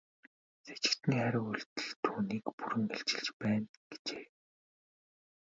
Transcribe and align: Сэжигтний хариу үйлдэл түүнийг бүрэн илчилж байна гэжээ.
Сэжигтний 0.63 1.19
хариу 1.21 1.43
үйлдэл 1.49 1.89
түүнийг 2.03 2.45
бүрэн 2.57 2.85
илчилж 2.95 3.27
байна 3.41 3.67
гэжээ. 3.89 4.25